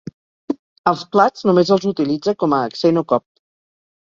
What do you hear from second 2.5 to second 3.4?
a accent o cop.